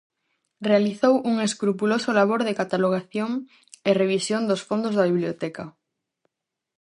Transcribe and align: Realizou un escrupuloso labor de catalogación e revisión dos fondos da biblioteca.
Realizou 0.69 1.13
un 1.29 1.35
escrupuloso 1.47 2.09
labor 2.19 2.41
de 2.47 2.57
catalogación 2.61 3.29
e 3.89 3.91
revisión 4.01 4.41
dos 4.49 4.61
fondos 4.67 4.93
da 4.95 5.07
biblioteca. 5.11 5.65